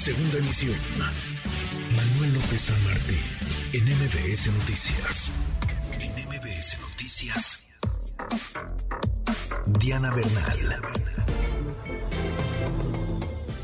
[0.00, 0.76] Segunda emisión.
[1.94, 3.18] Manuel López San Martín,
[3.74, 5.30] en MBS Noticias.
[6.00, 7.66] En MBS Noticias.
[9.78, 10.56] Diana Bernal.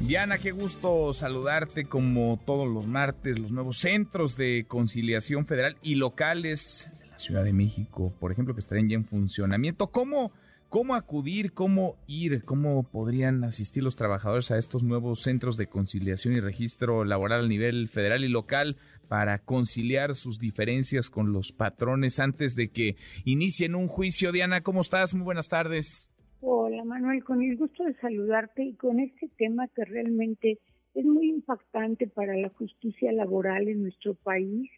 [0.00, 5.94] Diana, qué gusto saludarte como todos los martes, los nuevos centros de conciliación federal y
[5.94, 9.86] locales de la Ciudad de México, por ejemplo, que estarían ya en funcionamiento.
[9.86, 10.32] ¿Cómo,
[10.68, 16.34] ¿Cómo acudir, cómo ir, cómo podrían asistir los trabajadores a estos nuevos centros de conciliación
[16.34, 18.76] y registro laboral a nivel federal y local
[19.08, 24.30] para conciliar sus diferencias con los patrones antes de que inicien un juicio?
[24.30, 25.14] Diana, ¿cómo estás?
[25.14, 26.06] Muy buenas tardes.
[26.42, 30.58] Hola Manuel, con el gusto de saludarte y con este tema que realmente
[30.94, 34.70] es muy impactante para la justicia laboral en nuestro país,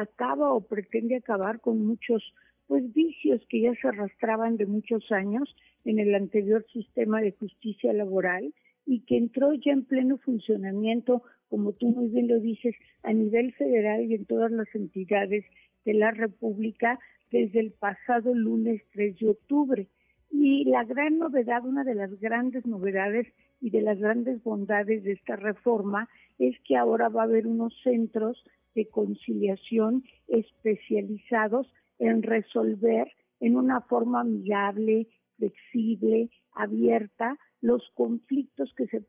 [0.00, 2.24] acaba o pretende acabar con muchos
[2.68, 7.92] pues vicios que ya se arrastraban de muchos años en el anterior sistema de justicia
[7.94, 8.52] laboral
[8.86, 13.52] y que entró ya en pleno funcionamiento, como tú muy bien lo dices, a nivel
[13.54, 15.44] federal y en todas las entidades
[15.84, 16.98] de la República
[17.30, 19.88] desde el pasado lunes 3 de octubre.
[20.30, 23.26] Y la gran novedad, una de las grandes novedades
[23.62, 26.08] y de las grandes bondades de esta reforma
[26.38, 31.66] es que ahora va a haber unos centros de conciliación especializados
[31.98, 39.04] en resolver en una forma amigable, flexible, abierta, los conflictos que se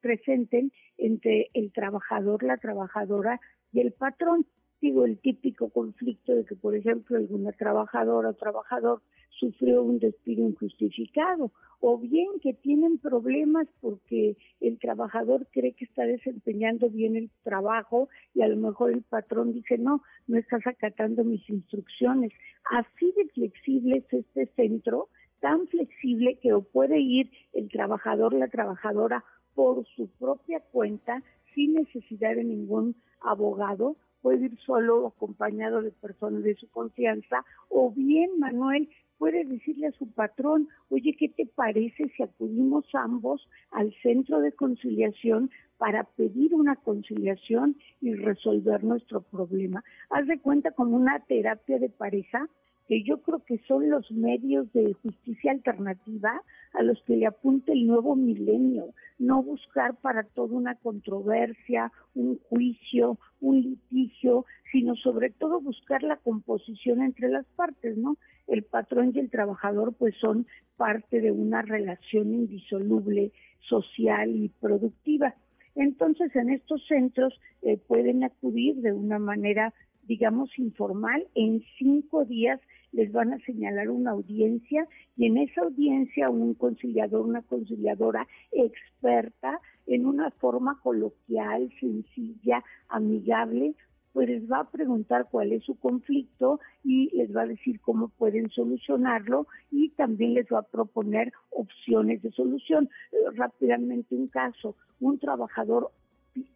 [0.00, 3.40] presenten entre el trabajador, la trabajadora
[3.72, 4.46] y el patrón.
[4.80, 10.46] Digo, el típico conflicto de que, por ejemplo, alguna trabajadora o trabajador sufrió un despido
[10.46, 11.50] injustificado
[11.80, 18.08] o bien que tienen problemas porque el trabajador cree que está desempeñando bien el trabajo
[18.34, 22.32] y a lo mejor el patrón dice no, no estás acatando mis instrucciones.
[22.70, 25.08] Así de flexible es este centro,
[25.40, 31.22] tan flexible que puede ir el trabajador, la trabajadora por su propia cuenta
[31.54, 37.90] sin necesidad de ningún abogado puede ir solo acompañado de personas de su confianza, o
[37.90, 38.88] bien, Manuel,
[39.18, 44.52] puede decirle a su patrón, oye, ¿qué te parece si acudimos ambos al centro de
[44.52, 49.84] conciliación para pedir una conciliación y resolver nuestro problema?
[50.08, 52.48] Haz de cuenta como una terapia de pareja
[52.86, 56.42] que yo creo que son los medios de justicia alternativa
[56.74, 62.38] a los que le apunta el nuevo milenio, no buscar para todo una controversia, un
[62.50, 68.16] juicio, un litigio, sino sobre todo buscar la composición entre las partes, ¿no?
[68.46, 70.46] El patrón y el trabajador pues son
[70.76, 75.34] parte de una relación indisoluble, social y productiva.
[75.74, 79.72] Entonces, en estos centros eh, pueden acudir de una manera
[80.06, 82.60] digamos, informal, en cinco días
[82.92, 89.60] les van a señalar una audiencia y en esa audiencia un conciliador, una conciliadora experta
[89.86, 93.74] en una forma coloquial, sencilla, amigable,
[94.12, 98.08] pues les va a preguntar cuál es su conflicto y les va a decir cómo
[98.10, 102.88] pueden solucionarlo y también les va a proponer opciones de solución.
[103.10, 105.90] Eh, rápidamente un caso, un trabajador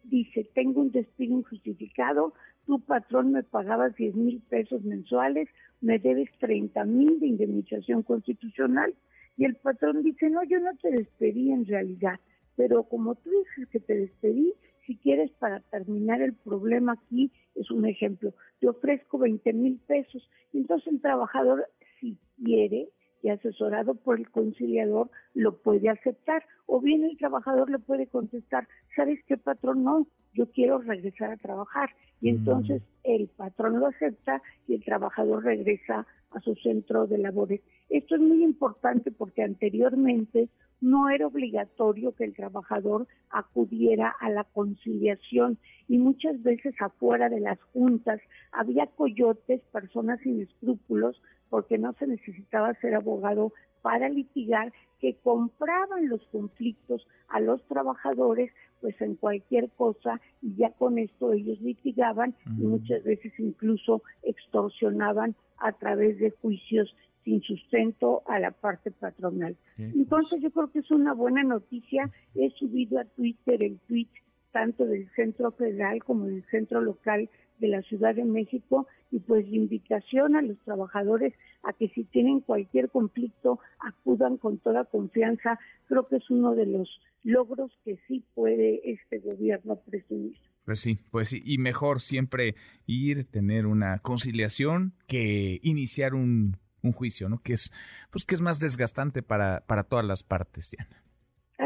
[0.03, 2.33] dice, tengo un despido injustificado,
[2.65, 5.49] tu patrón me pagaba 10 mil pesos mensuales,
[5.81, 8.93] me debes 30 mil de indemnización constitucional.
[9.37, 12.19] Y el patrón dice, no, yo no te despedí en realidad,
[12.55, 14.53] pero como tú dices que te despedí,
[14.85, 20.27] si quieres para terminar el problema aquí, es un ejemplo, te ofrezco 20 mil pesos.
[20.51, 21.67] Entonces el trabajador,
[21.99, 22.89] si quiere,
[23.21, 26.43] y asesorado por el conciliador lo puede aceptar.
[26.65, 29.83] O bien el trabajador le puede contestar, ¿sabes qué patrón?
[29.83, 31.89] No, yo quiero regresar a trabajar.
[32.21, 32.35] Y mm.
[32.35, 37.61] entonces el patrón lo acepta y el trabajador regresa a su centro de labores.
[37.89, 40.49] Esto es muy importante porque anteriormente
[40.81, 45.57] no era obligatorio que el trabajador acudiera a la conciliación
[45.87, 52.07] y muchas veces afuera de las juntas había coyotes, personas sin escrúpulos, porque no se
[52.07, 58.51] necesitaba ser abogado para litigar, que compraban los conflictos a los trabajadores
[58.81, 65.35] pues en cualquier cosa y ya con esto ellos litigaban y muchas veces incluso extorsionaban
[65.57, 66.93] a través de juicios
[67.23, 69.55] sin sustento a la parte patronal.
[69.77, 72.09] Entonces yo creo que es una buena noticia.
[72.35, 74.07] He subido a Twitter el tweet
[74.51, 77.29] tanto del centro federal como del centro local
[77.59, 82.39] de la Ciudad de México y pues invitación a los trabajadores a que si tienen
[82.39, 85.59] cualquier conflicto acudan con toda confianza.
[85.87, 86.89] Creo que es uno de los
[87.23, 90.37] logros que sí puede este gobierno presumir.
[90.65, 92.55] Pues sí, pues sí, y mejor siempre
[92.85, 97.39] ir, tener una conciliación que iniciar un, un juicio, ¿no?
[97.39, 97.71] Que es,
[98.11, 101.03] pues que es más desgastante para, para todas las partes, Diana.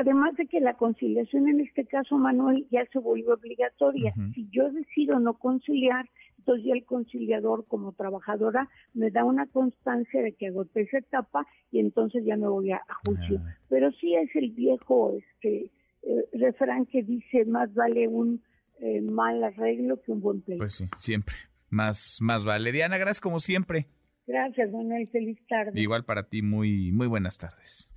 [0.04, 4.14] Además de que la conciliación en este caso, Manuel, ya se volvió obligatoria.
[4.36, 6.10] Si yo decido no conciliar,
[6.40, 11.48] entonces ya el conciliador como trabajadora me da una constancia de que agoté esa etapa
[11.72, 13.40] y entonces ya me voy a, juicio.
[13.70, 15.72] Pero sí es el viejo este
[16.02, 18.44] eh, refrán que dice más vale un
[18.82, 20.64] eh, mal arreglo que un buen pleito.
[20.64, 21.36] Pues sí, siempre.
[21.70, 22.74] Más, más vale.
[22.74, 23.88] Diana, gracias como siempre.
[24.28, 25.08] Gracias, Manuel.
[25.08, 25.80] Feliz tarde.
[25.80, 27.94] Igual para ti, muy, muy buenas tardes.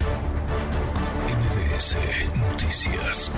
[1.76, 3.30] Noticias.